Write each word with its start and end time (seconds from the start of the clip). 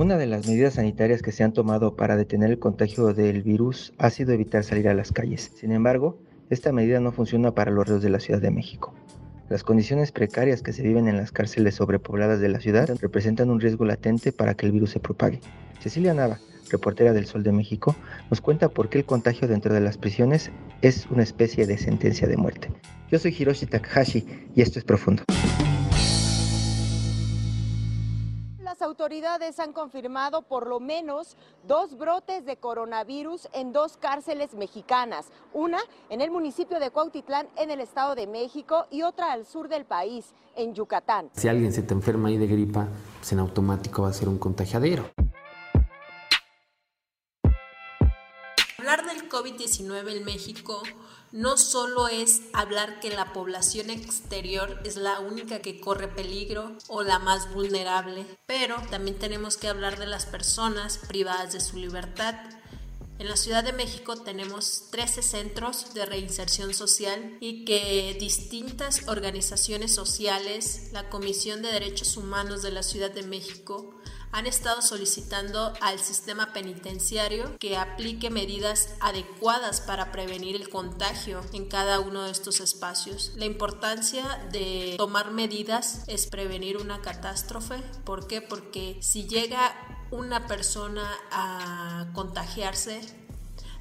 Una 0.00 0.16
de 0.16 0.24
las 0.24 0.46
medidas 0.46 0.74
sanitarias 0.74 1.20
que 1.20 1.30
se 1.30 1.44
han 1.44 1.52
tomado 1.52 1.94
para 1.94 2.16
detener 2.16 2.48
el 2.50 2.58
contagio 2.58 3.12
del 3.12 3.42
virus 3.42 3.92
ha 3.98 4.08
sido 4.08 4.32
evitar 4.32 4.64
salir 4.64 4.88
a 4.88 4.94
las 4.94 5.12
calles. 5.12 5.52
Sin 5.54 5.72
embargo, 5.72 6.18
esta 6.48 6.72
medida 6.72 7.00
no 7.00 7.12
funciona 7.12 7.54
para 7.54 7.70
los 7.70 7.86
reos 7.86 8.02
de 8.02 8.08
la 8.08 8.18
Ciudad 8.18 8.40
de 8.40 8.50
México. 8.50 8.94
Las 9.50 9.62
condiciones 9.62 10.10
precarias 10.10 10.62
que 10.62 10.72
se 10.72 10.82
viven 10.82 11.06
en 11.06 11.18
las 11.18 11.32
cárceles 11.32 11.74
sobrepobladas 11.74 12.40
de 12.40 12.48
la 12.48 12.60
ciudad 12.60 12.88
representan 12.98 13.50
un 13.50 13.60
riesgo 13.60 13.84
latente 13.84 14.32
para 14.32 14.54
que 14.54 14.64
el 14.64 14.72
virus 14.72 14.88
se 14.88 15.00
propague. 15.00 15.40
Cecilia 15.80 16.14
Nava, 16.14 16.38
reportera 16.70 17.12
del 17.12 17.26
Sol 17.26 17.42
de 17.42 17.52
México, 17.52 17.94
nos 18.30 18.40
cuenta 18.40 18.70
por 18.70 18.88
qué 18.88 19.00
el 19.00 19.04
contagio 19.04 19.48
dentro 19.48 19.74
de 19.74 19.80
las 19.82 19.98
prisiones 19.98 20.50
es 20.80 21.08
una 21.10 21.24
especie 21.24 21.66
de 21.66 21.76
sentencia 21.76 22.26
de 22.26 22.38
muerte. 22.38 22.70
Yo 23.10 23.18
soy 23.18 23.36
Hiroshi 23.38 23.66
Takahashi 23.66 24.24
y 24.54 24.62
esto 24.62 24.78
es 24.78 24.84
Profundo. 24.86 25.24
Autoridades 28.82 29.58
han 29.60 29.72
confirmado 29.72 30.42
por 30.42 30.66
lo 30.66 30.80
menos 30.80 31.36
dos 31.66 31.96
brotes 31.96 32.44
de 32.44 32.56
coronavirus 32.56 33.48
en 33.52 33.72
dos 33.72 33.96
cárceles 33.96 34.54
mexicanas, 34.54 35.26
una 35.52 35.78
en 36.08 36.20
el 36.20 36.30
municipio 36.30 36.80
de 36.80 36.90
Cuautitlán 36.90 37.48
en 37.56 37.70
el 37.70 37.80
Estado 37.80 38.14
de 38.14 38.26
México 38.26 38.86
y 38.90 39.02
otra 39.02 39.32
al 39.32 39.46
sur 39.46 39.68
del 39.68 39.84
país, 39.84 40.32
en 40.56 40.74
Yucatán. 40.74 41.30
Si 41.32 41.48
alguien 41.48 41.72
se 41.72 41.82
te 41.82 41.94
enferma 41.94 42.28
ahí 42.28 42.36
de 42.36 42.46
gripa, 42.46 42.88
pues 43.18 43.32
en 43.32 43.38
automático 43.38 44.02
va 44.02 44.08
a 44.08 44.12
ser 44.12 44.28
un 44.28 44.38
contagiadero. 44.38 45.04
COVID-19 49.30 50.16
en 50.16 50.24
México 50.24 50.82
no 51.32 51.56
solo 51.56 52.08
es 52.08 52.42
hablar 52.52 52.98
que 52.98 53.10
la 53.10 53.32
población 53.32 53.88
exterior 53.90 54.80
es 54.84 54.96
la 54.96 55.20
única 55.20 55.60
que 55.60 55.80
corre 55.80 56.08
peligro 56.08 56.76
o 56.88 57.02
la 57.02 57.20
más 57.20 57.52
vulnerable, 57.54 58.26
pero 58.46 58.76
también 58.90 59.18
tenemos 59.18 59.56
que 59.56 59.68
hablar 59.68 59.98
de 59.98 60.06
las 60.06 60.26
personas 60.26 60.98
privadas 60.98 61.52
de 61.52 61.60
su 61.60 61.76
libertad. 61.76 62.34
En 63.20 63.28
la 63.28 63.36
Ciudad 63.36 63.62
de 63.62 63.74
México 63.74 64.16
tenemos 64.16 64.88
13 64.90 65.22
centros 65.22 65.94
de 65.94 66.06
reinserción 66.06 66.74
social 66.74 67.36
y 67.38 67.64
que 67.64 68.16
distintas 68.18 69.06
organizaciones 69.06 69.94
sociales, 69.94 70.88
la 70.92 71.10
Comisión 71.10 71.62
de 71.62 71.70
Derechos 71.70 72.16
Humanos 72.16 72.62
de 72.62 72.72
la 72.72 72.82
Ciudad 72.82 73.10
de 73.10 73.22
México, 73.22 73.99
han 74.32 74.46
estado 74.46 74.82
solicitando 74.82 75.72
al 75.80 75.98
sistema 75.98 76.52
penitenciario 76.52 77.58
que 77.58 77.76
aplique 77.76 78.30
medidas 78.30 78.90
adecuadas 79.00 79.80
para 79.80 80.12
prevenir 80.12 80.56
el 80.56 80.68
contagio 80.68 81.40
en 81.52 81.66
cada 81.66 82.00
uno 82.00 82.22
de 82.22 82.30
estos 82.30 82.60
espacios. 82.60 83.32
La 83.36 83.44
importancia 83.44 84.24
de 84.52 84.94
tomar 84.98 85.30
medidas 85.30 86.04
es 86.06 86.26
prevenir 86.26 86.76
una 86.76 87.02
catástrofe. 87.02 87.82
¿Por 88.04 88.26
qué? 88.26 88.40
Porque 88.40 88.98
si 89.00 89.26
llega 89.26 89.74
una 90.10 90.46
persona 90.46 91.08
a 91.30 92.08
contagiarse, 92.14 93.00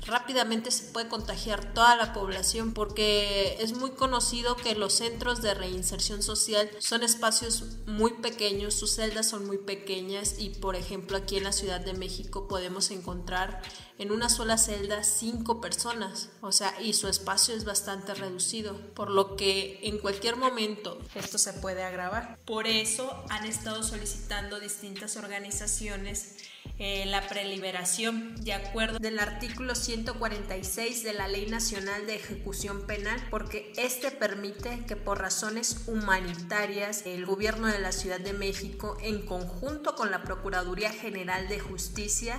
rápidamente 0.10 0.72
se 0.72 0.92
puede 0.92 1.08
contagiar 1.08 1.74
toda 1.74 1.96
la 1.96 2.14
población 2.14 2.74
porque 2.74 3.58
es 3.60 3.74
muy 3.74 3.92
conocido 3.92 4.56
que 4.56 4.76
los 4.76 4.94
centros 4.94 5.42
de 5.42 5.54
reinserción 5.54 6.24
social 6.24 6.70
son 6.80 7.04
espacios 7.04 7.64
muy 7.86 8.14
pequeños, 8.14 8.74
sus 8.74 8.96
celdas 8.96 9.30
son 9.30 9.46
muy 9.46 9.58
pequeñas 9.58 10.36
y 10.40 10.50
por 10.50 10.76
ejemplo 10.76 11.18
aquí 11.18 11.38
en 11.38 11.44
la 11.44 11.52
Ciudad 11.52 11.80
de 11.80 11.94
México 11.94 12.48
podemos 12.48 12.92
encontrar 12.92 13.62
en 14.00 14.12
una 14.12 14.30
sola 14.30 14.58
celda 14.58 15.04
cinco 15.04 15.60
personas, 15.60 16.30
o 16.42 16.54
sea, 16.54 16.74
y 16.82 16.94
su 16.94 17.10
espacio 17.10 17.54
es 17.54 17.66
bastante 17.66 18.14
reducido, 18.14 18.78
por 18.96 19.12
lo 19.12 19.36
que 19.36 19.80
en 19.84 20.00
cualquier 20.00 20.38
momento 20.38 20.98
esto 21.16 21.38
se 21.38 21.52
puede 21.52 21.84
agravar. 21.84 22.40
Por 22.46 22.66
eso 22.66 23.26
han 23.30 23.46
estado 23.46 23.84
solicitando 23.84 24.62
distintas 24.62 25.18
organizaciones 25.18 26.38
eh, 26.80 27.06
la 27.08 27.28
preliberación 27.28 28.36
de 28.42 28.54
acuerdo 28.54 29.00
del 29.00 29.20
artículo 29.20 29.76
146 29.76 31.04
de 31.04 31.14
la 31.14 31.28
Ley 31.28 31.46
Nacional 31.46 32.08
de 32.08 32.16
Ejecución 32.16 32.88
Penal 32.88 33.22
porque 33.30 33.74
este 33.76 34.12
permite 34.12 34.86
que 34.88 34.96
por 34.96 35.20
razones 35.20 35.84
humanitarias 35.88 37.06
el 37.06 37.26
gobierno 37.26 37.68
de 37.68 37.80
la 37.80 37.92
Ciudad 37.92 38.22
de 38.22 38.32
México 38.32 38.98
en 39.02 39.26
conjunto 39.26 39.96
con 39.96 40.10
la 40.10 40.24
Procuraduría 40.24 40.92
General 40.92 41.50
de 41.50 41.60
Justicia 41.60 42.38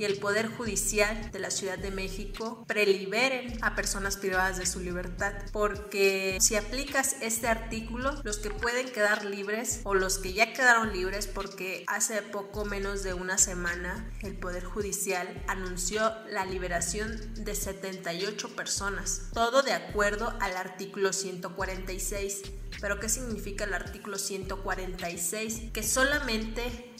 y 0.00 0.04
el 0.06 0.16
Poder 0.16 0.48
Judicial 0.48 1.30
de 1.30 1.38
la 1.38 1.50
Ciudad 1.50 1.78
de 1.78 1.90
México 1.90 2.64
preliberen 2.66 3.58
a 3.60 3.74
personas 3.76 4.16
privadas 4.16 4.56
de 4.56 4.64
su 4.64 4.80
libertad, 4.80 5.34
porque 5.52 6.38
si 6.40 6.56
aplicas 6.56 7.16
este 7.20 7.48
artículo, 7.48 8.18
los 8.24 8.38
que 8.38 8.48
pueden 8.48 8.88
quedar 8.88 9.26
libres 9.26 9.82
o 9.84 9.92
los 9.92 10.16
que 10.16 10.32
ya 10.32 10.54
quedaron 10.54 10.94
libres, 10.94 11.26
porque 11.26 11.84
hace 11.86 12.22
poco 12.22 12.64
menos 12.64 13.02
de 13.02 13.12
una 13.12 13.36
semana 13.36 14.10
el 14.22 14.38
Poder 14.38 14.64
Judicial 14.64 15.28
anunció 15.48 16.14
la 16.30 16.46
liberación 16.46 17.34
de 17.34 17.54
78 17.54 18.56
personas, 18.56 19.24
todo 19.34 19.60
de 19.60 19.74
acuerdo 19.74 20.32
al 20.40 20.56
artículo 20.56 21.12
146. 21.12 22.40
Pero 22.80 22.98
¿qué 23.00 23.10
significa 23.10 23.64
el 23.64 23.74
artículo 23.74 24.16
146? 24.16 25.72
Que 25.74 25.82
solamente 25.82 26.90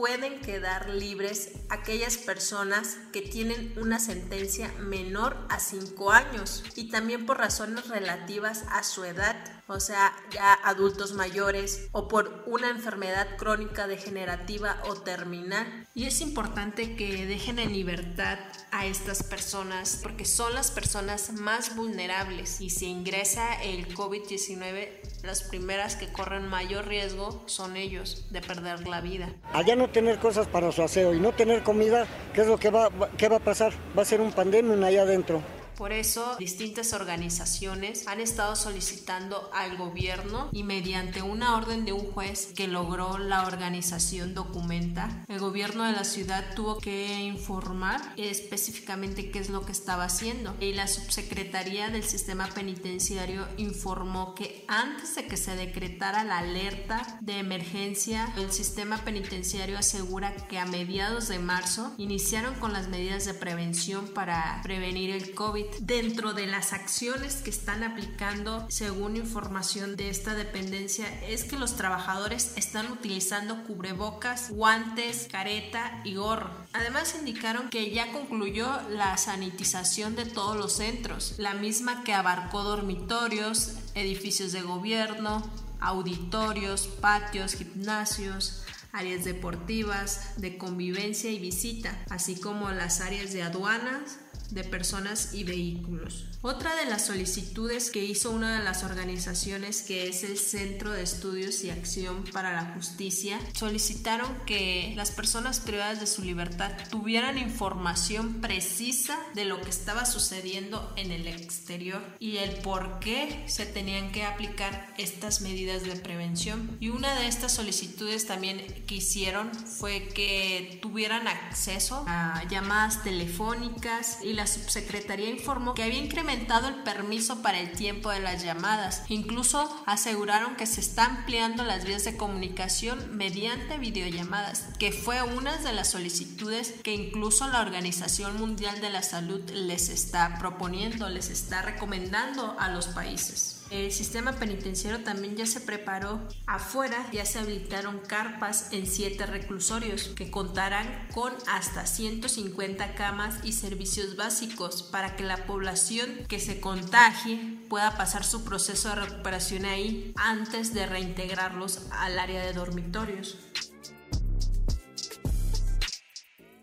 pueden 0.00 0.40
quedar 0.40 0.88
libres 0.88 1.50
aquellas 1.68 2.16
personas 2.16 2.96
que 3.12 3.20
tienen 3.20 3.74
una 3.76 3.98
sentencia 3.98 4.72
menor 4.78 5.36
a 5.50 5.60
5 5.60 6.10
años 6.10 6.64
y 6.74 6.88
también 6.90 7.26
por 7.26 7.36
razones 7.36 7.86
relativas 7.86 8.64
a 8.70 8.82
su 8.82 9.04
edad, 9.04 9.36
o 9.70 9.80
sea, 9.80 10.12
ya 10.30 10.52
adultos 10.64 11.12
mayores 11.12 11.88
o 11.92 12.08
por 12.08 12.42
una 12.46 12.70
enfermedad 12.70 13.36
crónica 13.36 13.86
degenerativa 13.86 14.82
o 14.88 14.94
terminal. 14.94 15.86
Y 15.94 16.06
es 16.06 16.20
importante 16.20 16.96
que 16.96 17.26
dejen 17.26 17.58
en 17.58 17.72
libertad 17.72 18.38
a 18.72 18.86
estas 18.86 19.22
personas 19.22 20.00
porque 20.02 20.24
son 20.24 20.54
las 20.54 20.70
personas 20.70 21.32
más 21.32 21.76
vulnerables 21.76 22.60
y 22.60 22.70
si 22.70 22.86
ingresa 22.86 23.62
el 23.62 23.94
COVID-19 23.94 25.00
las 25.22 25.42
primeras 25.42 25.96
que 25.96 26.10
corren 26.10 26.48
mayor 26.48 26.86
riesgo 26.86 27.42
son 27.46 27.76
ellos 27.76 28.26
de 28.30 28.40
perder 28.40 28.88
la 28.88 29.00
vida. 29.00 29.28
Allá 29.52 29.76
no 29.76 29.90
tener 29.90 30.18
cosas 30.18 30.46
para 30.46 30.72
su 30.72 30.82
aseo 30.82 31.14
y 31.14 31.20
no 31.20 31.32
tener 31.32 31.62
comida, 31.62 32.06
¿qué 32.34 32.40
es 32.42 32.46
lo 32.46 32.58
que 32.58 32.70
va, 32.70 32.90
qué 33.16 33.28
va 33.28 33.36
a 33.36 33.40
pasar? 33.40 33.72
Va 33.96 34.02
a 34.02 34.06
ser 34.06 34.20
un 34.20 34.32
pandemia 34.32 34.86
allá 34.86 35.02
adentro. 35.02 35.42
Por 35.80 35.94
eso, 35.94 36.36
distintas 36.38 36.92
organizaciones 36.92 38.06
han 38.06 38.20
estado 38.20 38.54
solicitando 38.54 39.48
al 39.54 39.78
gobierno 39.78 40.50
y 40.52 40.62
mediante 40.62 41.22
una 41.22 41.56
orden 41.56 41.86
de 41.86 41.94
un 41.94 42.12
juez 42.12 42.52
que 42.54 42.68
logró 42.68 43.16
la 43.16 43.46
organización 43.46 44.34
documenta, 44.34 45.24
el 45.26 45.38
gobierno 45.38 45.84
de 45.84 45.92
la 45.92 46.04
ciudad 46.04 46.44
tuvo 46.54 46.76
que 46.76 47.22
informar 47.22 48.02
específicamente 48.18 49.30
qué 49.30 49.38
es 49.38 49.48
lo 49.48 49.64
que 49.64 49.72
estaba 49.72 50.04
haciendo. 50.04 50.54
Y 50.60 50.74
la 50.74 50.86
subsecretaría 50.86 51.88
del 51.88 52.04
sistema 52.04 52.46
penitenciario 52.48 53.48
informó 53.56 54.34
que 54.34 54.66
antes 54.68 55.14
de 55.14 55.26
que 55.28 55.38
se 55.38 55.56
decretara 55.56 56.24
la 56.24 56.40
alerta 56.40 57.18
de 57.22 57.38
emergencia, 57.38 58.30
el 58.36 58.52
sistema 58.52 58.98
penitenciario 58.98 59.78
asegura 59.78 60.36
que 60.46 60.58
a 60.58 60.66
mediados 60.66 61.28
de 61.28 61.38
marzo 61.38 61.94
iniciaron 61.96 62.54
con 62.56 62.74
las 62.74 62.88
medidas 62.88 63.24
de 63.24 63.32
prevención 63.32 64.08
para 64.08 64.60
prevenir 64.62 65.08
el 65.08 65.34
COVID 65.34 65.69
Dentro 65.78 66.32
de 66.32 66.46
las 66.46 66.72
acciones 66.72 67.36
que 67.36 67.50
están 67.50 67.82
aplicando, 67.82 68.66
según 68.68 69.16
información 69.16 69.96
de 69.96 70.10
esta 70.10 70.34
dependencia, 70.34 71.06
es 71.24 71.44
que 71.44 71.58
los 71.58 71.76
trabajadores 71.76 72.52
están 72.56 72.90
utilizando 72.90 73.64
cubrebocas, 73.64 74.50
guantes, 74.50 75.28
careta 75.30 76.00
y 76.04 76.16
gorro. 76.16 76.50
Además 76.72 77.14
indicaron 77.18 77.70
que 77.70 77.90
ya 77.90 78.12
concluyó 78.12 78.68
la 78.90 79.16
sanitización 79.16 80.16
de 80.16 80.26
todos 80.26 80.56
los 80.56 80.74
centros, 80.74 81.34
la 81.38 81.54
misma 81.54 82.04
que 82.04 82.14
abarcó 82.14 82.62
dormitorios, 82.62 83.74
edificios 83.94 84.52
de 84.52 84.62
gobierno, 84.62 85.42
auditorios, 85.80 86.86
patios, 86.86 87.54
gimnasios, 87.54 88.64
áreas 88.92 89.24
deportivas, 89.24 90.34
de 90.36 90.58
convivencia 90.58 91.30
y 91.30 91.38
visita, 91.38 91.96
así 92.10 92.38
como 92.38 92.70
las 92.70 93.00
áreas 93.00 93.32
de 93.32 93.42
aduanas, 93.42 94.18
de 94.54 94.64
personas 94.64 95.34
y 95.34 95.44
vehículos. 95.44 96.26
Otra 96.42 96.74
de 96.74 96.86
las 96.86 97.06
solicitudes 97.06 97.90
que 97.90 98.02
hizo 98.02 98.30
una 98.30 98.58
de 98.58 98.64
las 98.64 98.82
organizaciones 98.82 99.82
que 99.82 100.08
es 100.08 100.24
el 100.24 100.38
Centro 100.38 100.90
de 100.90 101.02
Estudios 101.02 101.62
y 101.64 101.70
Acción 101.70 102.24
para 102.32 102.52
la 102.52 102.72
Justicia 102.74 103.38
solicitaron 103.52 104.34
que 104.46 104.94
las 104.96 105.10
personas 105.10 105.60
privadas 105.60 106.00
de 106.00 106.06
su 106.06 106.22
libertad 106.22 106.72
tuvieran 106.90 107.36
información 107.36 108.40
precisa 108.40 109.18
de 109.34 109.44
lo 109.44 109.60
que 109.60 109.68
estaba 109.68 110.06
sucediendo 110.06 110.92
en 110.96 111.12
el 111.12 111.26
exterior 111.26 112.02
y 112.18 112.38
el 112.38 112.56
por 112.60 113.00
qué 113.00 113.44
se 113.46 113.66
tenían 113.66 114.10
que 114.10 114.24
aplicar 114.24 114.94
estas 114.96 115.42
medidas 115.42 115.82
de 115.82 115.96
prevención. 115.96 116.76
Y 116.80 116.88
una 116.88 117.14
de 117.18 117.26
estas 117.26 117.52
solicitudes 117.52 118.26
también 118.26 118.64
que 118.86 118.96
hicieron 118.96 119.52
fue 119.54 120.08
que 120.08 120.78
tuvieran 120.80 121.28
acceso 121.28 122.04
a 122.06 122.42
llamadas 122.48 123.02
telefónicas 123.02 124.18
y 124.22 124.32
la 124.40 124.46
subsecretaría 124.46 125.28
informó 125.28 125.74
que 125.74 125.82
había 125.82 126.02
incrementado 126.02 126.68
el 126.68 126.76
permiso 126.76 127.42
para 127.42 127.60
el 127.60 127.72
tiempo 127.72 128.08
de 128.10 128.20
las 128.20 128.42
llamadas. 128.42 129.02
Incluso 129.08 129.70
aseguraron 129.84 130.56
que 130.56 130.64
se 130.64 130.80
está 130.80 131.04
ampliando 131.04 131.62
las 131.62 131.84
vías 131.84 132.04
de 132.04 132.16
comunicación 132.16 133.18
mediante 133.18 133.76
videollamadas, 133.76 134.64
que 134.78 134.92
fue 134.92 135.22
una 135.22 135.58
de 135.58 135.74
las 135.74 135.90
solicitudes 135.90 136.72
que 136.82 136.94
incluso 136.94 137.48
la 137.48 137.60
Organización 137.60 138.38
Mundial 138.40 138.80
de 138.80 138.88
la 138.88 139.02
Salud 139.02 139.42
les 139.50 139.90
está 139.90 140.38
proponiendo, 140.38 141.10
les 141.10 141.28
está 141.28 141.60
recomendando 141.60 142.56
a 142.58 142.70
los 142.70 142.88
países. 142.88 143.59
El 143.70 143.92
sistema 143.92 144.32
penitenciario 144.32 145.04
también 145.04 145.36
ya 145.36 145.46
se 145.46 145.60
preparó. 145.60 146.20
Afuera 146.46 147.08
ya 147.12 147.24
se 147.24 147.38
habilitaron 147.38 148.00
carpas 148.00 148.72
en 148.72 148.84
siete 148.84 149.26
reclusorios 149.26 150.08
que 150.16 150.28
contarán 150.28 151.06
con 151.14 151.32
hasta 151.46 151.86
150 151.86 152.96
camas 152.96 153.36
y 153.44 153.52
servicios 153.52 154.16
básicos 154.16 154.82
para 154.82 155.14
que 155.14 155.22
la 155.22 155.46
población 155.46 156.10
que 156.28 156.40
se 156.40 156.60
contagie 156.60 157.58
pueda 157.68 157.96
pasar 157.96 158.24
su 158.24 158.44
proceso 158.44 158.88
de 158.88 158.96
recuperación 158.96 159.64
ahí 159.64 160.12
antes 160.16 160.74
de 160.74 160.86
reintegrarlos 160.86 161.86
al 161.92 162.18
área 162.18 162.44
de 162.44 162.52
dormitorios. 162.52 163.38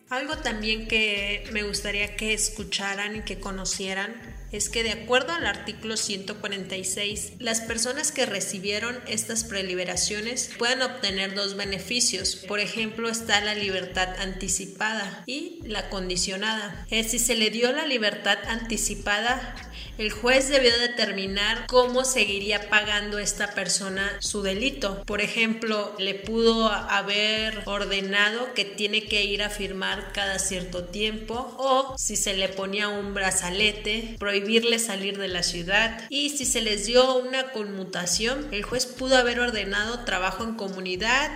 Algo 0.09 0.37
también 0.37 0.89
que 0.89 1.47
me 1.53 1.63
gustaría 1.63 2.17
que 2.17 2.33
escucharan 2.33 3.15
y 3.17 3.21
que 3.23 3.39
conocieran 3.39 4.36
es 4.51 4.69
que 4.69 4.83
de 4.83 4.91
acuerdo 4.91 5.33
al 5.33 5.45
artículo 5.45 5.97
146, 5.97 7.33
las 7.39 7.61
personas 7.61 8.11
que 8.11 8.25
recibieron 8.25 8.97
estas 9.07 9.43
preliberaciones 9.43 10.51
pueden 10.57 10.81
obtener 10.81 11.35
dos 11.35 11.55
beneficios. 11.55 12.35
Por 12.47 12.59
ejemplo, 12.59 13.09
está 13.09 13.41
la 13.41 13.55
libertad 13.55 14.09
anticipada 14.19 15.23
y 15.25 15.59
la 15.63 15.89
condicionada. 15.89 16.85
Si 16.89 17.19
se 17.19 17.35
le 17.35 17.49
dio 17.49 17.71
la 17.71 17.85
libertad 17.85 18.37
anticipada, 18.47 19.55
el 19.97 20.11
juez 20.11 20.49
debió 20.49 20.77
determinar 20.77 21.65
cómo 21.65 22.05
seguiría 22.05 22.69
pagando 22.69 23.17
esta 23.17 23.55
persona 23.55 24.11
su 24.19 24.43
delito. 24.43 25.03
Por 25.05 25.21
ejemplo, 25.21 25.95
le 25.97 26.13
pudo 26.13 26.71
haber 26.71 27.63
ordenado 27.65 28.53
que 28.53 28.63
tiene 28.63 29.05
que 29.05 29.23
ir 29.23 29.41
a 29.41 29.49
firmar 29.49 30.11
cada 30.13 30.37
cierto 30.37 30.83
tiempo 30.85 31.55
o 31.57 31.97
si 31.97 32.15
se 32.15 32.35
le 32.35 32.47
ponía 32.47 32.89
un 32.89 33.15
brazalete, 33.15 34.15
prohibirle 34.37 34.77
salir 34.77 35.17
de 35.17 35.27
la 35.27 35.41
ciudad 35.41 35.99
y 36.09 36.29
si 36.29 36.45
se 36.45 36.61
les 36.61 36.85
dio 36.85 37.17
una 37.17 37.51
conmutación, 37.53 38.47
el 38.51 38.61
juez 38.61 38.85
pudo 38.85 39.17
haber 39.17 39.39
ordenado 39.39 40.05
trabajo 40.05 40.43
en 40.43 40.53
comunidad, 40.53 41.31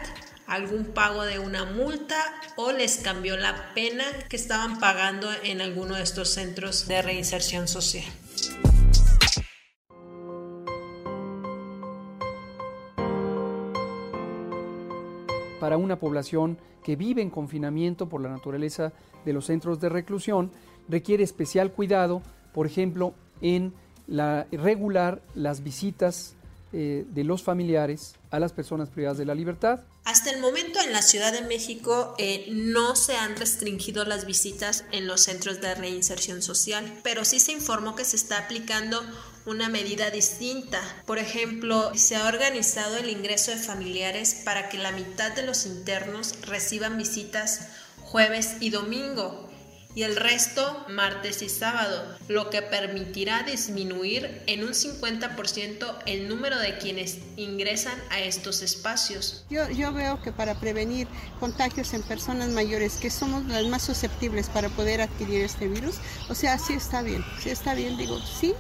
algún 0.46 0.86
pago 0.86 1.24
de 1.24 1.40
una 1.40 1.66
multa 1.66 2.16
o 2.58 2.72
les 2.72 2.98
cambió 2.98 3.38
la 3.38 3.74
pena 3.74 4.04
que 4.30 4.36
estaban 4.36 4.80
pagando 4.80 5.28
en 5.44 5.62
alguno 5.62 5.96
de 5.96 6.04
estos 6.04 6.30
centros 6.30 6.88
de 6.88 7.02
reinserción 7.02 7.68
social. 7.68 8.06
Para 15.60 15.78
una 15.78 15.98
población 15.98 16.60
que 16.84 16.96
vive 16.96 17.24
en 17.24 17.32
confinamiento 17.32 18.10
por 18.10 18.22
la 18.22 18.30
naturaleza 18.30 18.94
de 19.26 19.34
los 19.34 19.46
centros 19.46 19.80
de 19.80 19.90
reclusión, 19.90 20.52
requiere 20.88 21.24
especial 21.24 21.72
cuidado, 21.72 22.22
por 22.54 22.68
ejemplo, 22.68 23.14
en 23.42 23.74
la, 24.08 24.48
regular 24.52 25.22
las 25.36 25.64
visitas 25.64 26.36
eh, 26.74 27.06
de 27.10 27.26
los 27.26 27.44
familiares 27.44 28.16
a 28.30 28.40
las 28.40 28.54
personas 28.54 28.90
privadas 28.90 29.18
de 29.18 29.26
la 29.26 29.36
libertad. 29.36 29.82
Hasta 30.06 30.32
el 30.32 30.40
momento 30.40 30.80
en 30.80 30.94
la 30.94 31.02
Ciudad 31.02 31.34
de 31.34 31.42
México 31.42 32.16
eh, 32.18 32.48
no 32.50 32.96
se 32.96 33.18
han 33.18 33.36
restringido 33.36 34.06
las 34.06 34.26
visitas 34.26 34.86
en 34.94 35.06
los 35.06 35.22
centros 35.22 35.60
de 35.60 35.76
reinserción 35.76 36.42
social, 36.42 37.00
pero 37.04 37.26
sí 37.26 37.42
se 37.42 37.52
informó 37.52 37.96
que 37.96 38.06
se 38.06 38.16
está 38.16 38.38
aplicando 38.38 39.02
una 39.46 39.68
medida 39.68 40.12
distinta. 40.12 40.80
Por 41.06 41.20
ejemplo, 41.20 41.92
se 41.96 42.16
ha 42.16 42.26
organizado 42.26 42.98
el 42.98 43.10
ingreso 43.10 43.52
de 43.52 43.58
familiares 43.58 44.42
para 44.46 44.70
que 44.70 44.78
la 44.78 44.94
mitad 44.94 45.36
de 45.36 45.44
los 45.44 45.66
internos 45.66 46.36
reciban 46.48 46.98
visitas 46.98 47.68
jueves 48.02 48.56
y 48.62 48.70
domingo 48.70 49.51
y 49.96 50.04
el 50.04 50.16
resto 50.16 50.86
martes 50.90 51.42
y 51.42 51.50
sábado, 51.50 52.04
lo 52.28 52.50
que 52.50 52.62
permitirá 52.62 53.44
disminuir 53.44 54.42
en 54.48 54.64
un 54.64 54.72
50% 54.72 55.96
el 56.06 56.30
número 56.30 56.58
de 56.60 56.78
quienes 56.78 57.20
ingresan 57.36 57.98
a 58.10 58.20
estos 58.20 58.62
espacios. 58.62 59.46
Yo, 59.50 59.70
yo 59.70 59.92
veo 59.94 60.22
que 60.22 60.32
para 60.32 60.60
prevenir 60.60 61.08
contagios 61.40 61.94
en 61.94 62.04
personas 62.04 62.50
mayores, 62.50 62.96
que 62.96 63.10
somos 63.10 63.46
las 63.46 63.66
más 63.66 63.84
susceptibles 63.84 64.50
para 64.50 64.70
poder 64.70 65.02
adquirir 65.02 65.42
este 65.42 65.68
virus, 65.68 65.96
o 66.30 66.36
sea, 66.36 66.58
sí 66.58 66.74
está 66.74 67.02
bien, 67.02 67.24
sí 67.42 67.50
está 67.50 67.74
bien, 67.74 67.98
digo, 67.98 68.20
sí, 68.20 68.54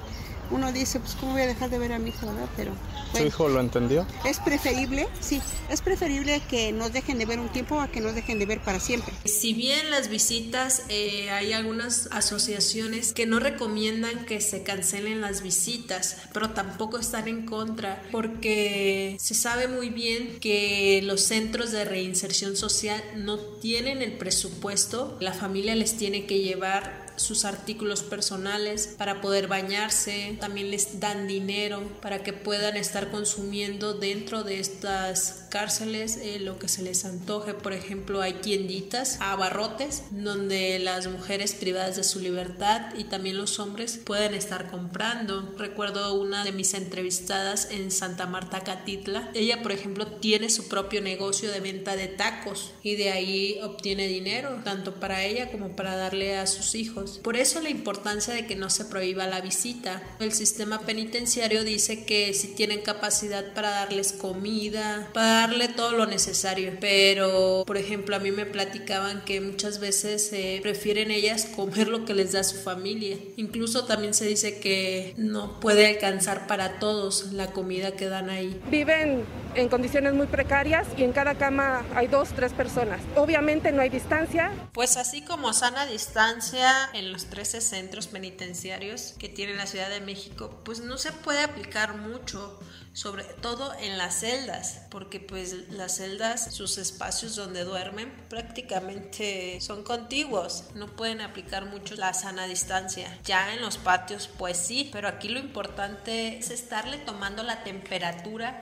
uno 0.51 0.71
dice, 0.71 0.99
pues 0.99 1.15
cómo 1.15 1.33
voy 1.33 1.43
a 1.43 1.47
dejar 1.47 1.69
de 1.69 1.79
ver 1.79 1.93
a 1.93 1.99
mi 1.99 2.09
hijo, 2.09 2.25
¿verdad? 2.25 2.49
Pero... 2.57 2.73
¿Su 3.15 3.25
hijo 3.25 3.49
lo 3.49 3.59
entendió? 3.59 4.05
Es 4.25 4.39
preferible, 4.39 5.07
sí, 5.19 5.41
es 5.69 5.81
preferible 5.81 6.41
que 6.49 6.71
nos 6.71 6.93
dejen 6.93 7.17
de 7.17 7.25
ver 7.25 7.39
un 7.39 7.49
tiempo 7.49 7.79
a 7.79 7.87
que 7.87 8.01
nos 8.01 8.15
dejen 8.15 8.39
de 8.39 8.45
ver 8.45 8.61
para 8.61 8.79
siempre. 8.79 9.10
Si 9.25 9.53
bien 9.53 9.91
las 9.91 10.09
visitas, 10.09 10.83
eh, 10.89 11.29
hay 11.29 11.53
algunas 11.53 12.09
asociaciones 12.11 13.13
que 13.13 13.27
no 13.27 13.39
recomiendan 13.39 14.25
que 14.25 14.41
se 14.41 14.63
cancelen 14.63 15.21
las 15.21 15.43
visitas, 15.43 16.17
pero 16.33 16.51
tampoco 16.51 16.97
están 16.97 17.27
en 17.27 17.45
contra, 17.45 18.01
porque 18.11 19.15
se 19.19 19.35
sabe 19.35 19.67
muy 19.67 19.89
bien 19.89 20.39
que 20.39 21.01
los 21.03 21.21
centros 21.21 21.71
de 21.71 21.85
reinserción 21.85 22.55
social 22.55 23.01
no 23.15 23.37
tienen 23.37 24.01
el 24.01 24.13
presupuesto, 24.13 25.17
la 25.19 25.33
familia 25.33 25.75
les 25.75 25.97
tiene 25.97 26.25
que 26.25 26.39
llevar 26.39 27.00
sus 27.21 27.45
artículos 27.45 28.03
personales 28.03 28.87
para 28.97 29.21
poder 29.21 29.47
bañarse, 29.47 30.37
también 30.39 30.71
les 30.71 30.99
dan 30.99 31.27
dinero 31.27 31.81
para 32.01 32.23
que 32.23 32.33
puedan 32.33 32.77
estar 32.77 33.11
consumiendo 33.11 33.93
dentro 33.93 34.43
de 34.43 34.59
estas 34.59 35.47
cárceles 35.49 36.17
eh, 36.17 36.39
lo 36.39 36.57
que 36.57 36.67
se 36.67 36.81
les 36.81 37.05
antoje. 37.05 37.53
Por 37.53 37.73
ejemplo, 37.73 38.21
hay 38.21 38.33
tienditas, 38.33 39.17
abarrotes, 39.19 40.03
donde 40.11 40.79
las 40.79 41.07
mujeres 41.07 41.53
privadas 41.53 41.97
de 41.97 42.03
su 42.03 42.19
libertad 42.19 42.93
y 42.97 43.03
también 43.03 43.37
los 43.37 43.59
hombres 43.59 43.99
pueden 44.03 44.33
estar 44.33 44.71
comprando. 44.71 45.53
Recuerdo 45.57 46.13
una 46.19 46.43
de 46.43 46.51
mis 46.51 46.73
entrevistadas 46.73 47.69
en 47.69 47.91
Santa 47.91 48.25
Marta 48.25 48.61
Catitla. 48.61 49.29
Ella, 49.33 49.61
por 49.61 49.71
ejemplo, 49.71 50.07
tiene 50.07 50.49
su 50.49 50.67
propio 50.67 51.01
negocio 51.01 51.51
de 51.51 51.59
venta 51.59 51.95
de 51.95 52.07
tacos 52.07 52.71
y 52.81 52.95
de 52.95 53.11
ahí 53.11 53.59
obtiene 53.61 54.07
dinero, 54.07 54.61
tanto 54.63 54.95
para 54.95 55.23
ella 55.23 55.51
como 55.51 55.75
para 55.75 55.95
darle 55.95 56.37
a 56.37 56.47
sus 56.47 56.75
hijos. 56.75 57.10
Por 57.19 57.37
eso 57.37 57.61
la 57.61 57.69
importancia 57.69 58.33
de 58.33 58.45
que 58.45 58.55
no 58.55 58.69
se 58.69 58.85
prohíba 58.85 59.27
la 59.27 59.41
visita. 59.41 60.01
El 60.19 60.31
sistema 60.31 60.81
penitenciario 60.81 61.63
dice 61.63 62.05
que 62.05 62.33
si 62.33 62.49
tienen 62.49 62.81
capacidad 62.81 63.53
para 63.53 63.69
darles 63.69 64.13
comida, 64.13 65.09
para 65.13 65.47
darle 65.47 65.67
todo 65.67 65.91
lo 65.91 66.05
necesario, 66.05 66.73
pero 66.79 67.63
por 67.65 67.77
ejemplo 67.77 68.15
a 68.15 68.19
mí 68.19 68.31
me 68.31 68.45
platicaban 68.45 69.23
que 69.25 69.41
muchas 69.41 69.79
veces 69.79 70.31
eh, 70.33 70.59
prefieren 70.61 71.11
ellas 71.11 71.45
comer 71.55 71.87
lo 71.87 72.05
que 72.05 72.13
les 72.13 72.31
da 72.31 72.43
su 72.43 72.57
familia. 72.57 73.17
Incluso 73.37 73.85
también 73.85 74.13
se 74.13 74.25
dice 74.25 74.59
que 74.59 75.13
no 75.17 75.59
puede 75.59 75.87
alcanzar 75.87 76.47
para 76.47 76.79
todos 76.79 77.33
la 77.33 77.51
comida 77.51 77.91
que 77.91 78.07
dan 78.07 78.29
ahí. 78.29 78.59
Viven 78.69 79.23
en 79.55 79.69
condiciones 79.69 80.13
muy 80.13 80.27
precarias 80.27 80.87
y 80.97 81.03
en 81.03 81.11
cada 81.11 81.35
cama 81.35 81.83
hay 81.95 82.07
dos, 82.07 82.29
tres 82.29 82.53
personas. 82.53 83.01
Obviamente 83.15 83.71
no 83.71 83.81
hay 83.81 83.89
distancia. 83.89 84.51
Pues 84.73 84.97
así 84.97 85.21
como 85.21 85.53
sana 85.53 85.85
distancia 85.85 86.71
en 86.93 87.11
los 87.11 87.25
13 87.25 87.61
centros 87.61 88.07
penitenciarios 88.07 89.15
que 89.19 89.29
tiene 89.29 89.55
la 89.55 89.65
Ciudad 89.65 89.89
de 89.89 90.01
México, 90.01 90.61
pues 90.63 90.81
no 90.81 90.97
se 90.97 91.11
puede 91.11 91.41
aplicar 91.43 91.97
mucho 91.97 92.59
sobre 92.93 93.23
todo 93.23 93.73
en 93.79 93.97
las 93.97 94.19
celdas, 94.19 94.81
porque 94.89 95.21
pues 95.21 95.69
las 95.69 95.95
celdas, 95.95 96.53
sus 96.53 96.77
espacios 96.77 97.37
donde 97.37 97.63
duermen 97.63 98.11
prácticamente 98.29 99.61
son 99.61 99.83
contiguos, 99.83 100.65
no 100.75 100.87
pueden 100.87 101.21
aplicar 101.21 101.65
mucho 101.65 101.95
la 101.95 102.13
sana 102.13 102.47
distancia. 102.47 103.17
Ya 103.23 103.53
en 103.53 103.61
los 103.61 103.77
patios 103.77 104.29
pues 104.37 104.57
sí, 104.57 104.89
pero 104.91 105.07
aquí 105.07 105.29
lo 105.29 105.39
importante 105.39 106.37
es 106.37 106.51
estarle 106.51 106.97
tomando 106.97 107.43
la 107.43 107.63
temperatura 107.63 108.61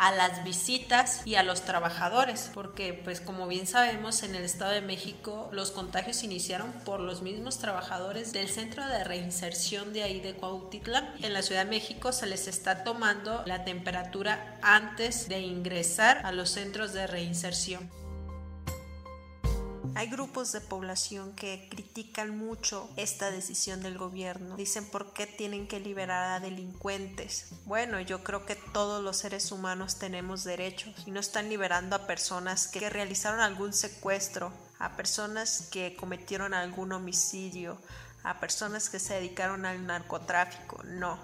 a 0.00 0.12
las 0.12 0.42
visitas 0.44 1.20
y 1.26 1.34
a 1.34 1.42
los 1.42 1.60
trabajadores, 1.60 2.50
porque 2.54 2.94
pues 2.94 3.20
como 3.20 3.46
bien 3.46 3.66
sabemos 3.66 4.22
en 4.22 4.34
el 4.34 4.44
Estado 4.44 4.72
de 4.72 4.80
México 4.80 5.50
los 5.52 5.70
contagios 5.72 6.24
iniciaron 6.24 6.72
por 6.86 7.00
los 7.00 7.20
mismos 7.20 7.58
trabajadores 7.58 8.32
del 8.32 8.48
centro 8.48 8.86
de 8.86 9.04
reinserción 9.04 9.92
de 9.92 10.02
ahí 10.02 10.20
de 10.20 10.32
Cuautitlán. 10.32 11.06
En 11.22 11.34
la 11.34 11.42
Ciudad 11.42 11.66
de 11.66 11.70
México 11.70 12.12
se 12.12 12.26
les 12.26 12.48
está 12.48 12.82
tomando 12.82 13.42
la 13.44 13.64
temperatura 13.64 14.58
antes 14.62 15.28
de 15.28 15.40
ingresar 15.40 16.24
a 16.24 16.32
los 16.32 16.48
centros 16.48 16.94
de 16.94 17.06
reinserción. 17.06 17.99
Hay 19.94 20.08
grupos 20.08 20.52
de 20.52 20.60
población 20.60 21.32
que 21.34 21.68
critican 21.70 22.36
mucho 22.36 22.88
esta 22.96 23.30
decisión 23.30 23.82
del 23.82 23.98
gobierno. 23.98 24.56
Dicen 24.56 24.84
por 24.84 25.12
qué 25.12 25.26
tienen 25.26 25.66
que 25.66 25.80
liberar 25.80 26.32
a 26.32 26.40
delincuentes. 26.40 27.48
Bueno, 27.66 28.00
yo 28.00 28.22
creo 28.22 28.46
que 28.46 28.56
todos 28.56 29.02
los 29.02 29.16
seres 29.18 29.52
humanos 29.52 29.98
tenemos 29.98 30.44
derechos 30.44 30.94
y 31.06 31.10
no 31.10 31.20
están 31.20 31.48
liberando 31.48 31.96
a 31.96 32.06
personas 32.06 32.68
que 32.68 32.88
realizaron 32.88 33.40
algún 33.40 33.72
secuestro, 33.72 34.52
a 34.78 34.96
personas 34.96 35.68
que 35.70 35.96
cometieron 35.96 36.54
algún 36.54 36.92
homicidio, 36.92 37.78
a 38.22 38.40
personas 38.40 38.90
que 38.90 38.98
se 38.98 39.14
dedicaron 39.14 39.66
al 39.66 39.86
narcotráfico. 39.86 40.82
No, 40.84 41.18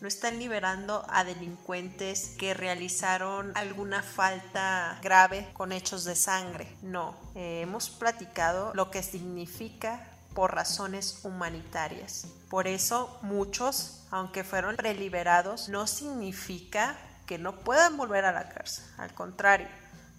no 0.00 0.08
están 0.08 0.38
liberando 0.38 1.04
a 1.08 1.24
delincuentes 1.24 2.34
que 2.38 2.54
realizaron 2.54 3.52
alguna 3.56 4.02
falta 4.02 4.98
grave 5.02 5.48
con 5.52 5.72
hechos 5.72 6.04
de 6.04 6.14
sangre. 6.14 6.72
No, 6.82 7.16
eh, 7.34 7.60
hemos 7.62 7.90
platicado 7.90 8.72
lo 8.74 8.90
que 8.90 9.02
significa 9.02 10.06
por 10.34 10.54
razones 10.54 11.20
humanitarias. 11.24 12.28
Por 12.48 12.68
eso 12.68 13.18
muchos, 13.22 14.04
aunque 14.10 14.44
fueron 14.44 14.76
preliberados, 14.76 15.68
no 15.68 15.86
significa 15.86 16.96
que 17.26 17.38
no 17.38 17.56
puedan 17.60 17.96
volver 17.96 18.24
a 18.24 18.32
la 18.32 18.48
cárcel. 18.48 18.84
Al 18.98 19.12
contrario, 19.14 19.68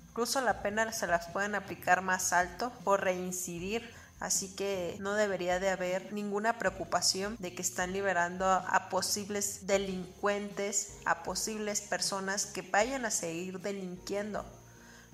incluso 0.09 0.41
la 0.41 0.61
pena 0.61 0.91
se 0.91 1.07
las 1.07 1.27
pueden 1.29 1.55
aplicar 1.55 2.01
más 2.01 2.33
alto 2.33 2.71
por 2.83 3.01
reincidir 3.01 3.93
Así 4.19 4.53
que 4.53 4.97
no 4.99 5.13
debería 5.13 5.59
de 5.59 5.69
haber 5.69 6.11
ninguna 6.11 6.59
preocupación 6.59 7.37
de 7.39 7.55
que 7.55 7.61
están 7.61 7.93
liberando 7.93 8.45
a, 8.45 8.89
posibles 8.89 9.65
delincuentes, 9.65 10.97
a 11.05 11.23
posibles 11.23 11.79
personas 11.79 12.45
que 12.45 12.61
vayan 12.61 13.05
a 13.05 13.11
seguir 13.11 13.61
delinquiendo. 13.61 14.45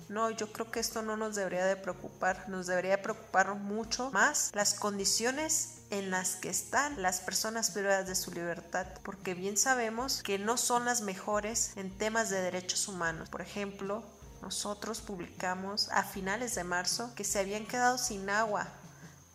No, 0.08 0.30
yo 0.30 0.52
creo 0.52 0.70
que 0.72 0.80
esto 0.80 1.02
no 1.02 1.16
nos 1.16 1.36
debería 1.36 1.64
de 1.66 1.76
preocupar, 1.76 2.48
nos 2.48 2.66
debería 2.66 3.00
preocupar 3.00 3.54
mucho 3.54 4.10
más 4.10 4.50
las 4.54 4.74
condiciones 4.74 5.82
en 5.90 6.10
las 6.10 6.34
que 6.36 6.48
están 6.48 7.00
las 7.00 7.20
personas 7.20 7.70
privadas 7.70 8.08
de 8.08 8.16
su 8.16 8.32
libertad, 8.32 8.86
porque 9.04 9.34
bien 9.34 9.56
sabemos 9.56 10.22
que 10.22 10.38
no 10.38 10.56
son 10.56 10.84
las 10.84 11.00
mejores 11.00 11.72
en 11.76 11.96
temas 11.96 12.28
de 12.30 12.40
derechos 12.40 12.88
humanos. 12.88 13.28
Por 13.30 13.40
ejemplo, 13.40 14.02
nosotros 14.42 15.00
publicamos 15.00 15.90
a 15.90 16.02
finales 16.02 16.56
de 16.56 16.64
marzo 16.64 17.12
que 17.14 17.24
se 17.24 17.38
habían 17.38 17.66
quedado 17.66 17.98
sin 17.98 18.28
agua 18.30 18.68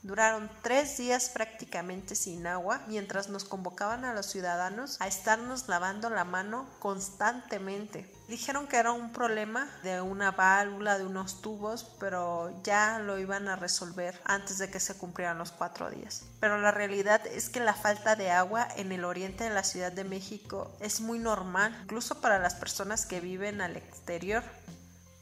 Duraron 0.03 0.49
tres 0.63 0.97
días 0.97 1.29
prácticamente 1.29 2.15
sin 2.15 2.47
agua 2.47 2.81
mientras 2.87 3.29
nos 3.29 3.43
convocaban 3.43 4.03
a 4.03 4.15
los 4.15 4.25
ciudadanos 4.25 4.99
a 4.99 5.07
estarnos 5.07 5.67
lavando 5.67 6.09
la 6.09 6.23
mano 6.23 6.67
constantemente. 6.79 8.11
Dijeron 8.27 8.65
que 8.65 8.77
era 8.77 8.93
un 8.93 9.11
problema 9.11 9.69
de 9.83 10.01
una 10.01 10.31
válvula, 10.31 10.97
de 10.97 11.05
unos 11.05 11.41
tubos, 11.41 11.83
pero 11.99 12.51
ya 12.63 12.97
lo 12.97 13.19
iban 13.19 13.47
a 13.47 13.57
resolver 13.57 14.19
antes 14.25 14.57
de 14.57 14.71
que 14.71 14.79
se 14.79 14.97
cumplieran 14.97 15.37
los 15.37 15.51
cuatro 15.51 15.91
días. 15.91 16.23
Pero 16.39 16.59
la 16.59 16.71
realidad 16.71 17.21
es 17.27 17.49
que 17.49 17.59
la 17.59 17.75
falta 17.75 18.15
de 18.15 18.31
agua 18.31 18.67
en 18.77 18.91
el 18.91 19.05
oriente 19.05 19.43
de 19.43 19.49
la 19.51 19.63
Ciudad 19.63 19.91
de 19.91 20.03
México 20.03 20.71
es 20.79 21.01
muy 21.01 21.19
normal, 21.19 21.77
incluso 21.83 22.21
para 22.21 22.39
las 22.39 22.55
personas 22.55 23.05
que 23.05 23.19
viven 23.19 23.61
al 23.61 23.75
exterior 23.75 24.43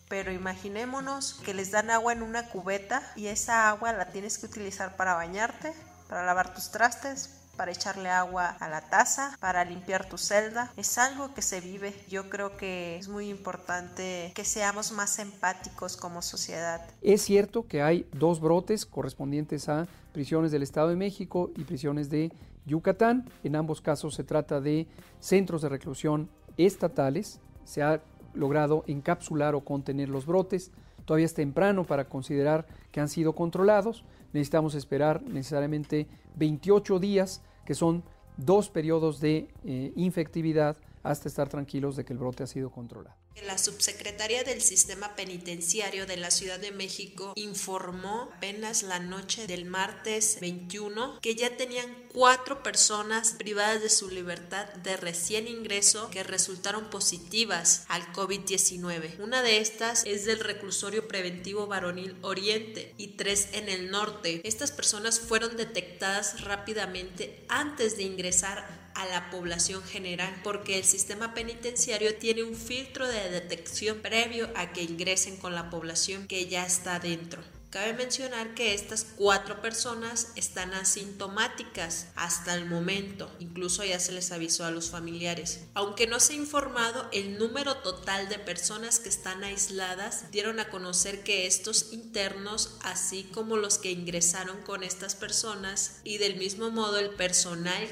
pero 0.09 0.33
imaginémonos 0.33 1.35
que 1.45 1.53
les 1.53 1.71
dan 1.71 1.91
agua 1.91 2.11
en 2.11 2.23
una 2.23 2.49
cubeta 2.49 3.01
y 3.15 3.27
esa 3.27 3.69
agua 3.69 3.93
la 3.93 4.11
tienes 4.11 4.37
que 4.37 4.47
utilizar 4.47 4.97
para 4.97 5.13
bañarte, 5.13 5.71
para 6.09 6.25
lavar 6.25 6.53
tus 6.53 6.71
trastes, 6.71 7.39
para 7.55 7.71
echarle 7.71 8.09
agua 8.09 8.55
a 8.59 8.69
la 8.69 8.81
taza, 8.81 9.37
para 9.41 9.65
limpiar 9.65 10.07
tu 10.07 10.17
celda. 10.17 10.71
Es 10.77 10.97
algo 10.97 11.33
que 11.33 11.41
se 11.41 11.59
vive. 11.59 11.93
Yo 12.09 12.29
creo 12.29 12.55
que 12.55 12.97
es 12.97 13.09
muy 13.09 13.29
importante 13.29 14.31
que 14.33 14.45
seamos 14.45 14.93
más 14.93 15.19
empáticos 15.19 15.97
como 15.97 16.21
sociedad. 16.21 16.81
Es 17.01 17.21
cierto 17.21 17.67
que 17.67 17.81
hay 17.81 18.07
dos 18.13 18.39
brotes 18.39 18.85
correspondientes 18.85 19.67
a 19.67 19.87
prisiones 20.13 20.51
del 20.51 20.63
Estado 20.63 20.87
de 20.87 20.95
México 20.95 21.51
y 21.57 21.65
prisiones 21.65 22.09
de 22.09 22.31
Yucatán. 22.65 23.29
En 23.43 23.57
ambos 23.57 23.81
casos 23.81 24.15
se 24.15 24.23
trata 24.23 24.61
de 24.61 24.87
centros 25.19 25.61
de 25.61 25.69
reclusión 25.69 26.29
estatales. 26.55 27.41
Se 27.65 27.83
ha 27.83 28.01
logrado 28.33 28.83
encapsular 28.87 29.55
o 29.55 29.61
contener 29.61 30.09
los 30.09 30.25
brotes. 30.25 30.71
Todavía 31.05 31.25
es 31.25 31.33
temprano 31.33 31.83
para 31.83 32.05
considerar 32.05 32.67
que 32.91 32.99
han 32.99 33.09
sido 33.09 33.33
controlados. 33.33 34.03
Necesitamos 34.33 34.75
esperar 34.75 35.21
necesariamente 35.23 36.07
28 36.35 36.99
días, 36.99 37.41
que 37.65 37.75
son 37.75 38.03
dos 38.37 38.69
periodos 38.69 39.19
de 39.19 39.49
eh, 39.63 39.91
infectividad, 39.95 40.77
hasta 41.03 41.27
estar 41.27 41.49
tranquilos 41.49 41.95
de 41.95 42.05
que 42.05 42.13
el 42.13 42.19
brote 42.19 42.43
ha 42.43 42.47
sido 42.47 42.69
controlado. 42.69 43.18
La 43.45 43.57
subsecretaria 43.57 44.43
del 44.43 44.61
Sistema 44.61 45.15
Penitenciario 45.15 46.05
de 46.05 46.17
la 46.17 46.29
Ciudad 46.29 46.59
de 46.59 46.71
México 46.71 47.33
informó 47.35 48.29
apenas 48.35 48.83
la 48.83 48.99
noche 48.99 49.47
del 49.47 49.65
martes 49.65 50.37
21 50.39 51.19
que 51.19 51.35
ya 51.35 51.57
tenían 51.57 51.91
cuatro 52.09 52.61
personas 52.61 53.31
privadas 53.39 53.81
de 53.81 53.89
su 53.89 54.09
libertad 54.09 54.67
de 54.83 54.97
recién 54.97 55.47
ingreso 55.47 56.09
que 56.11 56.23
resultaron 56.23 56.89
positivas 56.89 57.85
al 57.87 58.11
COVID-19. 58.13 59.19
Una 59.19 59.41
de 59.41 59.57
estas 59.57 60.05
es 60.05 60.25
del 60.25 60.41
reclusorio 60.41 61.07
preventivo 61.07 61.65
varonil 61.65 62.17
Oriente 62.21 62.93
y 62.97 63.09
tres 63.09 63.49
en 63.53 63.69
el 63.69 63.89
norte. 63.89 64.41
Estas 64.43 64.71
personas 64.71 65.19
fueron 65.19 65.57
detectadas 65.57 66.41
rápidamente 66.41 67.43
antes 67.47 67.97
de 67.97 68.03
ingresar 68.03 68.78
a 68.99 69.05
la 69.05 69.29
población 69.29 69.81
general, 69.83 70.35
porque 70.43 70.77
el 70.77 70.83
sistema 70.83 71.33
penitenciario 71.33 72.15
tiene 72.15 72.43
un 72.43 72.55
filtro 72.55 73.07
de 73.07 73.29
detección 73.29 74.01
previo 74.01 74.49
a 74.55 74.73
que 74.73 74.83
ingresen 74.83 75.37
con 75.37 75.55
la 75.55 75.69
población 75.69 76.27
que 76.27 76.47
ya 76.47 76.65
está 76.65 76.99
dentro. 76.99 77.41
Cabe 77.69 77.93
mencionar 77.93 78.55
que 78.55 78.73
estas 78.73 79.05
cuatro 79.15 79.61
personas 79.61 80.33
están 80.35 80.73
asintomáticas 80.73 82.07
hasta 82.15 82.55
el 82.55 82.65
momento, 82.65 83.31
incluso 83.37 83.85
ya 83.85 83.99
se 83.99 84.11
les 84.11 84.31
avisó 84.31 84.65
a 84.65 84.71
los 84.71 84.89
familiares. 84.89 85.61
Aunque 85.75 86.07
no 86.07 86.19
se 86.19 86.33
ha 86.33 86.37
informado 86.37 87.07
el 87.13 87.37
número 87.37 87.77
total 87.77 88.27
de 88.27 88.39
personas 88.39 88.99
que 88.99 89.09
están 89.09 89.43
aisladas, 89.43 90.31
dieron 90.31 90.59
a 90.59 90.69
conocer 90.69 91.23
que 91.23 91.45
estos 91.45 91.93
internos, 91.93 92.75
así 92.81 93.29
como 93.31 93.55
los 93.55 93.77
que 93.77 93.91
ingresaron 93.91 94.61
con 94.63 94.83
estas 94.83 95.13
personas 95.13 96.01
y 96.03 96.17
del 96.17 96.37
mismo 96.37 96.71
modo 96.71 96.97
el 96.97 97.11
personal 97.11 97.87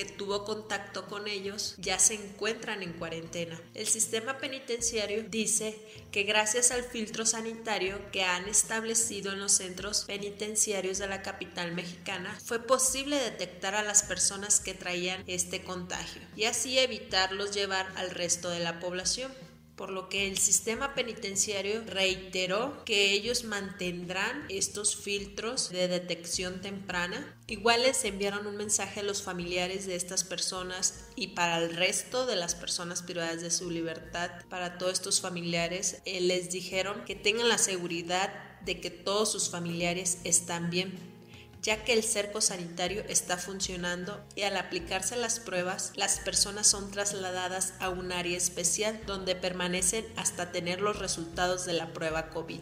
que 0.00 0.06
tuvo 0.06 0.46
contacto 0.46 1.06
con 1.08 1.28
ellos 1.28 1.74
ya 1.76 1.98
se 1.98 2.14
encuentran 2.14 2.82
en 2.82 2.94
cuarentena. 2.94 3.60
El 3.74 3.86
sistema 3.86 4.38
penitenciario 4.38 5.24
dice 5.24 5.78
que 6.10 6.22
gracias 6.22 6.70
al 6.70 6.84
filtro 6.84 7.26
sanitario 7.26 8.00
que 8.10 8.24
han 8.24 8.48
establecido 8.48 9.30
en 9.30 9.40
los 9.40 9.52
centros 9.52 10.04
penitenciarios 10.06 10.96
de 10.96 11.06
la 11.06 11.20
capital 11.20 11.72
mexicana 11.72 12.34
fue 12.42 12.60
posible 12.60 13.16
detectar 13.16 13.74
a 13.74 13.82
las 13.82 14.02
personas 14.02 14.60
que 14.60 14.72
traían 14.72 15.22
este 15.26 15.62
contagio 15.64 16.22
y 16.34 16.44
así 16.44 16.78
evitarlos 16.78 17.54
llevar 17.54 17.92
al 17.96 18.10
resto 18.10 18.48
de 18.48 18.60
la 18.60 18.80
población 18.80 19.30
por 19.80 19.92
lo 19.92 20.10
que 20.10 20.28
el 20.28 20.36
sistema 20.36 20.94
penitenciario 20.94 21.82
reiteró 21.86 22.84
que 22.84 23.12
ellos 23.12 23.44
mantendrán 23.44 24.44
estos 24.50 24.94
filtros 24.94 25.70
de 25.70 25.88
detección 25.88 26.60
temprana. 26.60 27.34
Igual 27.46 27.84
les 27.84 28.04
enviaron 28.04 28.46
un 28.46 28.58
mensaje 28.58 29.00
a 29.00 29.04
los 29.04 29.22
familiares 29.22 29.86
de 29.86 29.96
estas 29.96 30.22
personas 30.22 31.06
y 31.16 31.28
para 31.28 31.56
el 31.56 31.74
resto 31.74 32.26
de 32.26 32.36
las 32.36 32.54
personas 32.54 33.00
privadas 33.00 33.40
de 33.40 33.50
su 33.50 33.70
libertad, 33.70 34.30
para 34.50 34.76
todos 34.76 34.92
estos 34.92 35.22
familiares, 35.22 36.02
eh, 36.04 36.20
les 36.20 36.50
dijeron 36.50 37.02
que 37.06 37.14
tengan 37.14 37.48
la 37.48 37.56
seguridad 37.56 38.60
de 38.60 38.82
que 38.82 38.90
todos 38.90 39.32
sus 39.32 39.48
familiares 39.48 40.18
están 40.24 40.68
bien 40.68 41.09
ya 41.62 41.84
que 41.84 41.92
el 41.92 42.02
cerco 42.02 42.40
sanitario 42.40 43.04
está 43.08 43.36
funcionando 43.36 44.24
y 44.34 44.42
al 44.42 44.56
aplicarse 44.56 45.16
las 45.16 45.40
pruebas, 45.40 45.92
las 45.94 46.20
personas 46.20 46.66
son 46.66 46.90
trasladadas 46.90 47.74
a 47.80 47.90
un 47.90 48.12
área 48.12 48.36
especial 48.36 49.00
donde 49.06 49.36
permanecen 49.36 50.06
hasta 50.16 50.52
tener 50.52 50.80
los 50.80 50.98
resultados 50.98 51.66
de 51.66 51.74
la 51.74 51.92
prueba 51.92 52.30
COVID. 52.30 52.60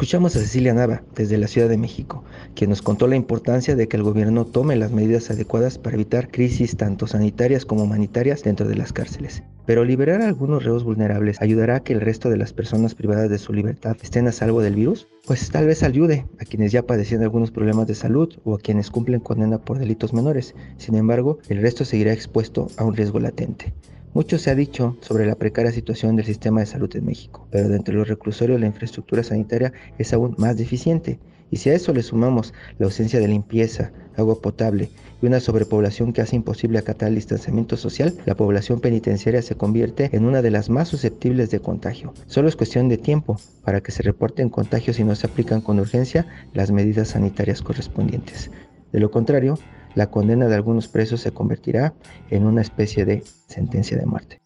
Escuchamos 0.00 0.34
a 0.34 0.38
Cecilia 0.38 0.72
Nava, 0.72 1.02
desde 1.14 1.36
la 1.36 1.46
Ciudad 1.46 1.68
de 1.68 1.76
México, 1.76 2.24
quien 2.54 2.70
nos 2.70 2.80
contó 2.80 3.06
la 3.06 3.16
importancia 3.16 3.76
de 3.76 3.86
que 3.86 3.98
el 3.98 4.02
gobierno 4.02 4.46
tome 4.46 4.74
las 4.74 4.92
medidas 4.92 5.30
adecuadas 5.30 5.76
para 5.76 5.96
evitar 5.96 6.30
crisis 6.30 6.74
tanto 6.74 7.06
sanitarias 7.06 7.66
como 7.66 7.82
humanitarias 7.82 8.42
dentro 8.42 8.66
de 8.66 8.76
las 8.76 8.94
cárceles. 8.94 9.42
Pero 9.66 9.84
liberar 9.84 10.22
a 10.22 10.28
algunos 10.28 10.64
reos 10.64 10.84
vulnerables 10.84 11.42
ayudará 11.42 11.76
a 11.76 11.80
que 11.80 11.92
el 11.92 12.00
resto 12.00 12.30
de 12.30 12.38
las 12.38 12.54
personas 12.54 12.94
privadas 12.94 13.28
de 13.28 13.36
su 13.36 13.52
libertad 13.52 13.94
estén 14.02 14.26
a 14.26 14.32
salvo 14.32 14.62
del 14.62 14.74
virus? 14.74 15.06
Pues 15.26 15.50
tal 15.50 15.66
vez 15.66 15.82
ayude 15.82 16.24
a 16.40 16.46
quienes 16.46 16.72
ya 16.72 16.86
padecían 16.86 17.22
algunos 17.22 17.50
problemas 17.50 17.86
de 17.86 17.94
salud 17.94 18.34
o 18.44 18.54
a 18.54 18.58
quienes 18.58 18.90
cumplen 18.90 19.20
condena 19.20 19.58
por 19.58 19.78
delitos 19.78 20.14
menores. 20.14 20.54
Sin 20.78 20.94
embargo, 20.94 21.40
el 21.50 21.60
resto 21.60 21.84
seguirá 21.84 22.14
expuesto 22.14 22.68
a 22.78 22.84
un 22.84 22.96
riesgo 22.96 23.20
latente. 23.20 23.74
Mucho 24.12 24.38
se 24.38 24.50
ha 24.50 24.56
dicho 24.56 24.96
sobre 25.02 25.24
la 25.24 25.36
precaria 25.36 25.70
situación 25.70 26.16
del 26.16 26.26
sistema 26.26 26.58
de 26.58 26.66
salud 26.66 26.90
en 26.96 27.06
México, 27.06 27.46
pero 27.52 27.68
dentro 27.68 27.92
de 27.92 27.98
los 27.98 28.08
reclusorios 28.08 28.60
la 28.60 28.66
infraestructura 28.66 29.22
sanitaria 29.22 29.72
es 29.98 30.12
aún 30.12 30.34
más 30.36 30.56
deficiente. 30.56 31.20
Y 31.48 31.58
si 31.58 31.70
a 31.70 31.74
eso 31.74 31.92
le 31.94 32.02
sumamos 32.02 32.52
la 32.78 32.86
ausencia 32.86 33.20
de 33.20 33.28
limpieza, 33.28 33.92
agua 34.16 34.40
potable 34.40 34.90
y 35.22 35.26
una 35.26 35.38
sobrepoblación 35.38 36.12
que 36.12 36.22
hace 36.22 36.34
imposible 36.34 36.78
acatar 36.78 37.10
el 37.10 37.14
distanciamiento 37.14 37.76
social, 37.76 38.14
la 38.26 38.36
población 38.36 38.80
penitenciaria 38.80 39.42
se 39.42 39.54
convierte 39.54 40.10
en 40.12 40.24
una 40.24 40.42
de 40.42 40.50
las 40.50 40.70
más 40.70 40.88
susceptibles 40.88 41.50
de 41.50 41.60
contagio. 41.60 42.12
Solo 42.26 42.48
es 42.48 42.56
cuestión 42.56 42.88
de 42.88 42.98
tiempo 42.98 43.36
para 43.64 43.80
que 43.80 43.92
se 43.92 44.02
reporten 44.02 44.48
contagios 44.48 44.98
y 44.98 45.04
no 45.04 45.14
se 45.14 45.28
aplican 45.28 45.60
con 45.60 45.78
urgencia 45.78 46.26
las 46.52 46.72
medidas 46.72 47.08
sanitarias 47.08 47.62
correspondientes. 47.62 48.50
De 48.92 48.98
lo 48.98 49.12
contrario, 49.12 49.56
la 49.94 50.10
condena 50.10 50.46
de 50.48 50.54
algunos 50.54 50.88
presos 50.88 51.20
se 51.20 51.32
convertirá 51.32 51.94
en 52.30 52.46
una 52.46 52.62
especie 52.62 53.04
de 53.04 53.22
sentencia 53.46 53.96
de 53.96 54.06
muerte. 54.06 54.40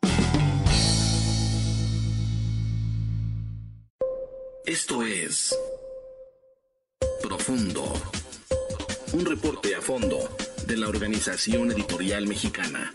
Esto 4.66 5.02
es 5.02 5.56
Profundo, 7.22 7.84
un 9.12 9.24
reporte 9.26 9.74
a 9.74 9.80
fondo 9.80 10.18
de 10.66 10.76
la 10.76 10.88
Organización 10.88 11.70
Editorial 11.70 12.26
Mexicana. 12.26 12.94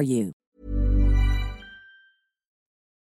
for 0.01 0.05
you. 0.05 0.33